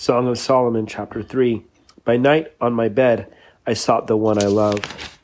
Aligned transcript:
Song 0.00 0.28
of 0.28 0.38
Solomon, 0.38 0.86
chapter 0.86 1.22
3. 1.22 1.62
By 2.06 2.16
night 2.16 2.54
on 2.58 2.72
my 2.72 2.88
bed, 2.88 3.30
I 3.66 3.74
sought 3.74 4.06
the 4.06 4.16
one 4.16 4.42
I 4.42 4.46
love. 4.46 5.18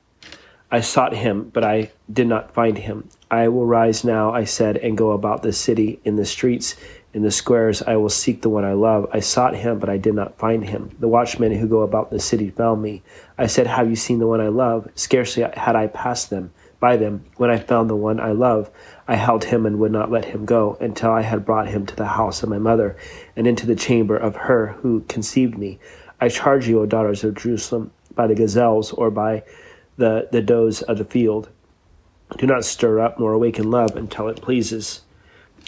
I 0.71 0.83
sought 0.83 1.15
him, 1.15 1.49
but 1.49 1.65
I 1.65 1.93
did 2.13 2.27
not 2.27 2.53
find 2.53 2.77
him. 2.77 3.09
I 3.31 3.49
will 3.49 3.65
rise 3.65 4.05
now, 4.05 4.35
I 4.35 4.45
said, 4.45 4.77
and 4.77 4.95
go 4.95 5.13
about 5.13 5.43
the 5.43 5.55
city, 5.55 5.99
in 6.05 6.17
the 6.17 6.27
streets, 6.27 6.77
in 7.15 7.23
the 7.23 7.31
squares. 7.31 7.81
I 7.81 7.97
will 7.97 8.11
seek 8.11 8.43
the 8.43 8.51
one 8.51 8.67
I 8.67 8.75
love. 8.75 9.09
I 9.15 9.21
sought 9.21 9.57
him, 9.57 9.79
but 9.79 9.89
I 9.89 9.97
did 9.97 10.13
not 10.13 10.37
find 10.37 10.63
him. 10.63 10.95
The 11.01 11.09
watchmen 11.09 11.53
who 11.53 11.69
go 11.69 11.81
about 11.81 12.11
the 12.11 12.21
city 12.21 12.51
found 12.51 12.83
me. 12.83 13.03
I 13.39 13.47
said, 13.47 13.67
Have 13.67 13.89
you 13.89 13.97
seen 13.97 14.19
the 14.19 14.27
one 14.27 14.43
I 14.43 14.49
love? 14.49 14.91
Scarcely 14.95 15.43
had 15.43 15.75
I 15.75 15.87
passed 15.87 16.29
them 16.29 16.53
by 16.81 16.97
them 16.97 17.25
when 17.37 17.51
I 17.51 17.59
found 17.59 17.89
the 17.89 17.97
one 17.97 18.21
I 18.21 18.33
love. 18.33 18.71
I 19.09 19.17
held 19.17 19.45
him 19.45 19.67
and 19.67 19.79
would 19.79 19.93
not 19.93 20.11
let 20.11 20.27
him 20.27 20.45
go 20.45 20.77
until 20.81 21.11
I 21.11 21.23
had 21.23 21.47
brought 21.47 21.69
him 21.69 21.87
to 21.87 21.97
the 21.97 22.07
house 22.07 22.43
of 22.43 22.49
my 22.49 22.59
mother 22.59 22.97
and 23.35 23.47
into 23.47 23.67
the 23.67 23.77
chamber 23.77 24.17
of 24.17 24.37
her 24.37 24.69
who 24.83 25.03
conceived 25.09 25.57
me. 25.57 25.79
I 26.21 26.29
charge 26.29 26.69
you, 26.69 26.81
O 26.81 26.87
daughters 26.87 27.25
of 27.25 27.35
Jerusalem, 27.35 27.93
by 28.15 28.27
the 28.27 28.35
gazelles 28.35 28.93
or 28.93 29.11
by 29.11 29.45
the, 29.97 30.29
the 30.33 30.43
does 30.43 30.83
of 30.83 30.99
the 30.99 31.05
field. 31.05 31.49
Do 32.39 32.47
not 32.47 32.65
stir 32.65 33.01
up 33.01 33.19
nor 33.19 33.33
awaken 33.33 33.71
love 33.71 33.97
until 33.97 34.29
it 34.29 34.43
pleases. 34.43 35.03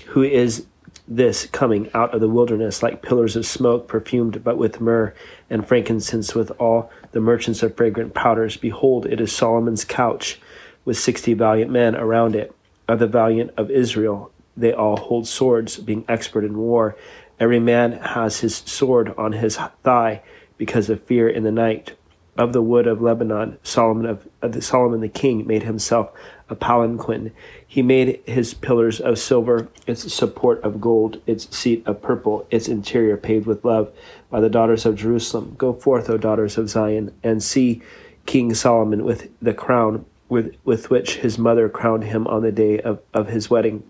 Who 0.08 0.22
is 0.22 0.66
this 1.06 1.46
coming 1.46 1.90
out 1.94 2.14
of 2.14 2.20
the 2.20 2.28
wilderness 2.28 2.82
like 2.82 3.02
pillars 3.02 3.36
of 3.36 3.46
smoke, 3.46 3.88
perfumed 3.88 4.42
but 4.42 4.58
with 4.58 4.80
myrrh 4.80 5.14
and 5.48 5.66
frankincense 5.66 6.34
with 6.34 6.50
all 6.58 6.90
the 7.12 7.20
merchants 7.20 7.62
of 7.62 7.76
fragrant 7.76 8.14
powders? 8.14 8.56
Behold, 8.56 9.06
it 9.06 9.20
is 9.20 9.32
Solomon's 9.32 9.84
couch 9.84 10.40
with 10.88 10.98
sixty 10.98 11.34
valiant 11.34 11.70
men 11.70 11.94
around 11.94 12.34
it 12.34 12.50
of 12.88 12.98
the 12.98 13.06
valiant 13.06 13.50
of 13.58 13.70
Israel. 13.70 14.32
They 14.56 14.72
all 14.72 14.96
hold 14.96 15.28
swords, 15.28 15.76
being 15.76 16.02
expert 16.08 16.44
in 16.44 16.56
war. 16.56 16.96
Every 17.38 17.60
man 17.60 17.92
has 17.92 18.40
his 18.40 18.56
sword 18.56 19.12
on 19.18 19.32
his 19.32 19.58
thigh 19.84 20.22
because 20.56 20.88
of 20.88 21.02
fear 21.02 21.28
in 21.28 21.42
the 21.42 21.52
night. 21.52 21.94
Of 22.38 22.54
the 22.54 22.62
wood 22.62 22.86
of 22.86 23.02
Lebanon, 23.02 23.58
Solomon 23.62 24.06
of, 24.06 24.26
of 24.40 24.52
the, 24.52 24.62
Solomon 24.62 25.00
the 25.02 25.10
king 25.10 25.46
made 25.46 25.64
himself 25.64 26.10
a 26.48 26.56
palanquin. 26.56 27.32
He 27.66 27.82
made 27.82 28.22
his 28.24 28.54
pillars 28.54 28.98
of 28.98 29.18
silver, 29.18 29.68
its 29.86 30.10
support 30.14 30.62
of 30.62 30.80
gold, 30.80 31.20
its 31.26 31.54
seat 31.54 31.82
of 31.84 32.00
purple, 32.00 32.46
its 32.50 32.66
interior 32.66 33.18
paved 33.18 33.46
with 33.46 33.62
love 33.62 33.92
by 34.30 34.40
the 34.40 34.48
daughters 34.48 34.86
of 34.86 34.96
Jerusalem. 34.96 35.54
Go 35.58 35.74
forth, 35.74 36.08
O 36.08 36.16
daughters 36.16 36.56
of 36.56 36.70
Zion, 36.70 37.12
and 37.22 37.42
see 37.42 37.82
King 38.24 38.54
Solomon 38.54 39.04
with 39.04 39.28
the 39.42 39.52
crown 39.52 40.06
with, 40.28 40.54
with 40.64 40.90
which 40.90 41.16
his 41.16 41.38
mother 41.38 41.68
crowned 41.68 42.04
him 42.04 42.26
on 42.26 42.42
the 42.42 42.52
day 42.52 42.80
of, 42.80 43.00
of 43.14 43.28
his 43.28 43.48
wedding, 43.48 43.82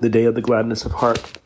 the 0.00 0.08
day 0.08 0.24
of 0.24 0.34
the 0.34 0.40
gladness 0.40 0.84
of 0.84 0.92
heart. 0.92 1.38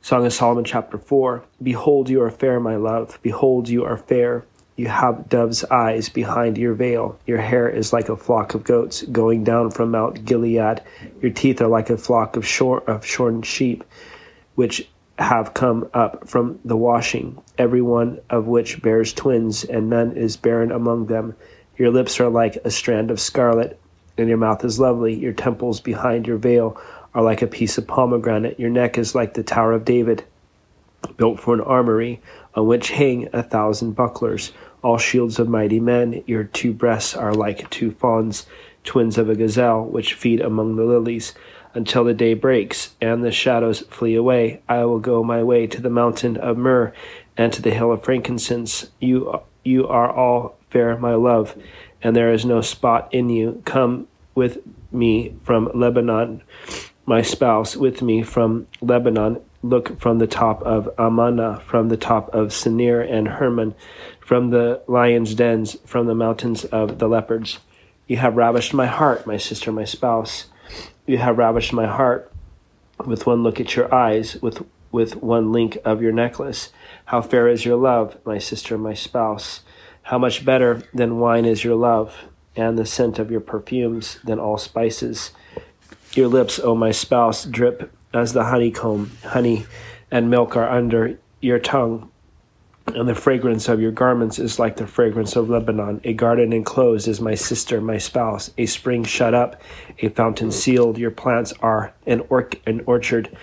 Song 0.00 0.26
of 0.26 0.32
Solomon, 0.32 0.64
chapter 0.64 0.98
4 0.98 1.44
Behold, 1.62 2.08
you 2.10 2.20
are 2.22 2.30
fair, 2.30 2.58
my 2.58 2.76
love. 2.76 3.18
Behold, 3.22 3.68
you 3.68 3.84
are 3.84 3.96
fair. 3.96 4.44
You 4.74 4.88
have 4.88 5.28
dove's 5.28 5.64
eyes 5.64 6.08
behind 6.08 6.56
your 6.58 6.74
veil. 6.74 7.18
Your 7.26 7.38
hair 7.38 7.68
is 7.68 7.92
like 7.92 8.08
a 8.08 8.16
flock 8.16 8.54
of 8.54 8.64
goats 8.64 9.02
going 9.02 9.44
down 9.44 9.70
from 9.70 9.90
Mount 9.90 10.24
Gilead. 10.24 10.82
Your 11.20 11.30
teeth 11.30 11.60
are 11.60 11.68
like 11.68 11.90
a 11.90 11.96
flock 11.96 12.36
of, 12.36 12.46
shor- 12.46 12.82
of 12.90 13.04
shorn 13.04 13.42
sheep, 13.42 13.84
which 14.54 14.88
have 15.18 15.54
come 15.54 15.88
up 15.92 16.28
from 16.28 16.58
the 16.64 16.76
washing, 16.76 17.40
every 17.58 17.82
one 17.82 18.18
of 18.30 18.46
which 18.46 18.82
bears 18.82 19.12
twins, 19.12 19.62
and 19.62 19.90
none 19.90 20.16
is 20.16 20.36
barren 20.36 20.72
among 20.72 21.06
them. 21.06 21.36
Your 21.82 21.90
lips 21.90 22.20
are 22.20 22.28
like 22.28 22.58
a 22.64 22.70
strand 22.70 23.10
of 23.10 23.18
scarlet, 23.18 23.76
and 24.16 24.28
your 24.28 24.38
mouth 24.38 24.64
is 24.64 24.78
lovely. 24.78 25.14
Your 25.14 25.32
temples 25.32 25.80
behind 25.80 26.28
your 26.28 26.36
veil 26.36 26.80
are 27.12 27.24
like 27.24 27.42
a 27.42 27.48
piece 27.48 27.76
of 27.76 27.88
pomegranate. 27.88 28.60
Your 28.60 28.70
neck 28.70 28.98
is 28.98 29.16
like 29.16 29.34
the 29.34 29.42
Tower 29.42 29.72
of 29.72 29.84
David, 29.84 30.22
built 31.16 31.40
for 31.40 31.54
an 31.54 31.60
armory, 31.60 32.22
on 32.54 32.68
which 32.68 32.90
hang 32.90 33.28
a 33.32 33.42
thousand 33.42 33.94
bucklers, 33.94 34.52
all 34.82 34.96
shields 34.96 35.40
of 35.40 35.48
mighty 35.48 35.80
men. 35.80 36.22
Your 36.24 36.44
two 36.44 36.72
breasts 36.72 37.16
are 37.16 37.34
like 37.34 37.68
two 37.68 37.90
fawns, 37.90 38.46
twins 38.84 39.18
of 39.18 39.28
a 39.28 39.34
gazelle, 39.34 39.84
which 39.84 40.14
feed 40.14 40.40
among 40.40 40.76
the 40.76 40.84
lilies. 40.84 41.34
Until 41.74 42.04
the 42.04 42.14
day 42.14 42.34
breaks 42.34 42.94
and 43.00 43.24
the 43.24 43.32
shadows 43.32 43.80
flee 43.80 44.14
away, 44.14 44.62
I 44.68 44.84
will 44.84 45.00
go 45.00 45.24
my 45.24 45.42
way 45.42 45.66
to 45.66 45.82
the 45.82 45.90
mountain 45.90 46.36
of 46.36 46.56
myrrh 46.56 46.94
and 47.36 47.52
to 47.52 47.60
the 47.60 47.74
hill 47.74 47.90
of 47.90 48.04
frankincense. 48.04 48.88
You, 49.00 49.40
you 49.64 49.88
are 49.88 50.08
all 50.08 50.56
fair, 50.72 50.96
my 50.96 51.14
love, 51.14 51.56
and 52.02 52.16
there 52.16 52.32
is 52.32 52.44
no 52.44 52.62
spot 52.62 53.12
in 53.12 53.28
you. 53.28 53.62
Come 53.64 54.08
with 54.34 54.58
me 54.90 55.36
from 55.44 55.70
Lebanon, 55.74 56.42
my 57.06 57.22
spouse, 57.22 57.76
with 57.76 58.02
me 58.02 58.22
from 58.22 58.66
Lebanon. 58.80 59.40
Look 59.62 60.00
from 60.00 60.18
the 60.18 60.26
top 60.26 60.62
of 60.62 60.88
Amana, 60.98 61.60
from 61.66 61.88
the 61.88 61.96
top 61.96 62.34
of 62.34 62.48
Senir 62.48 63.00
and 63.00 63.28
Hermon, 63.28 63.74
from 64.18 64.50
the 64.50 64.82
lions' 64.88 65.34
dens, 65.34 65.76
from 65.84 66.06
the 66.06 66.14
mountains 66.14 66.64
of 66.64 66.98
the 66.98 67.08
leopards. 67.08 67.58
You 68.08 68.16
have 68.16 68.36
ravished 68.36 68.74
my 68.74 68.86
heart, 68.86 69.26
my 69.26 69.36
sister, 69.36 69.70
my 69.70 69.84
spouse. 69.84 70.46
You 71.06 71.18
have 71.18 71.38
ravished 71.38 71.72
my 71.72 71.86
heart 71.86 72.32
with 73.06 73.26
one 73.26 73.42
look 73.42 73.60
at 73.60 73.76
your 73.76 73.92
eyes, 73.94 74.40
with 74.42 74.64
with 74.90 75.16
one 75.16 75.52
link 75.52 75.78
of 75.84 76.02
your 76.02 76.12
necklace. 76.12 76.70
How 77.06 77.22
fair 77.22 77.48
is 77.48 77.64
your 77.64 77.76
love, 77.76 78.18
my 78.24 78.38
sister, 78.38 78.76
my 78.76 78.94
spouse. 78.94 79.62
How 80.02 80.18
much 80.18 80.44
better 80.44 80.82
than 80.92 81.18
wine 81.18 81.44
is 81.44 81.64
your 81.64 81.76
love, 81.76 82.24
and 82.56 82.78
the 82.78 82.86
scent 82.86 83.18
of 83.18 83.30
your 83.30 83.40
perfumes 83.40 84.18
than 84.24 84.38
all 84.38 84.58
spices. 84.58 85.30
Your 86.12 86.28
lips, 86.28 86.58
O 86.58 86.74
my 86.74 86.90
spouse, 86.90 87.44
drip 87.44 87.90
as 88.12 88.32
the 88.32 88.44
honeycomb. 88.44 89.12
Honey 89.24 89.64
and 90.10 90.28
milk 90.28 90.56
are 90.56 90.68
under 90.68 91.18
your 91.40 91.58
tongue, 91.58 92.10
and 92.88 93.08
the 93.08 93.14
fragrance 93.14 93.68
of 93.68 93.80
your 93.80 93.92
garments 93.92 94.38
is 94.38 94.58
like 94.58 94.76
the 94.76 94.86
fragrance 94.86 95.36
of 95.36 95.48
Lebanon. 95.48 96.00
A 96.04 96.12
garden 96.12 96.52
enclosed 96.52 97.08
is 97.08 97.20
my 97.20 97.34
sister, 97.34 97.80
my 97.80 97.96
spouse. 97.96 98.50
A 98.58 98.66
spring 98.66 99.04
shut 99.04 99.34
up, 99.34 99.62
a 100.00 100.08
fountain 100.08 100.50
sealed. 100.50 100.98
Your 100.98 101.10
plants 101.10 101.54
are 101.60 101.94
an, 102.06 102.22
or- 102.28 102.50
an 102.66 102.82
orchard 102.86 103.34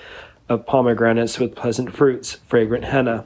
of 0.50 0.66
pomegranates 0.66 1.40
with 1.40 1.56
pleasant 1.56 1.96
fruits, 1.96 2.34
fragrant 2.48 2.84
henna 2.84 3.26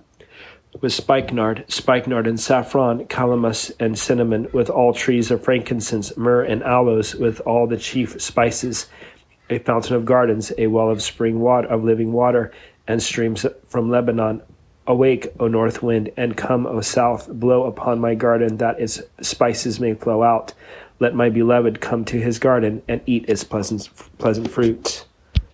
with 0.81 0.93
spikenard, 0.93 1.65
spikenard 1.67 2.27
and 2.27 2.39
saffron, 2.39 3.05
calamus 3.05 3.71
and 3.79 3.97
cinnamon, 3.97 4.47
with 4.53 4.69
all 4.69 4.93
trees 4.93 5.31
of 5.31 5.43
frankincense, 5.43 6.15
myrrh 6.17 6.43
and 6.43 6.63
aloes, 6.63 7.15
with 7.15 7.39
all 7.41 7.67
the 7.67 7.77
chief 7.77 8.19
spices, 8.21 8.87
a 9.49 9.59
fountain 9.59 9.95
of 9.95 10.05
gardens, 10.05 10.51
a 10.57 10.67
well 10.67 10.89
of 10.89 11.01
spring 11.01 11.39
water 11.39 11.67
of 11.67 11.83
living 11.83 12.11
water, 12.11 12.51
and 12.87 13.01
streams 13.01 13.45
from 13.67 13.89
Lebanon. 13.89 14.41
Awake, 14.85 15.27
O 15.39 15.47
north 15.47 15.81
wind, 15.81 16.11
and 16.17 16.35
come, 16.35 16.65
O 16.65 16.81
south, 16.81 17.29
blow 17.29 17.63
upon 17.63 17.99
my 17.99 18.15
garden, 18.15 18.57
that 18.57 18.81
its 18.81 19.01
spices 19.21 19.79
may 19.79 19.93
flow 19.93 20.23
out. 20.23 20.53
Let 20.99 21.15
my 21.15 21.29
beloved 21.29 21.79
come 21.79 22.03
to 22.05 22.19
his 22.19 22.37
garden 22.37 22.81
and 22.89 22.99
eat 23.05 23.29
its 23.29 23.45
pleasant 23.45 23.89
pleasant 24.17 24.51
fruits. 24.51 25.02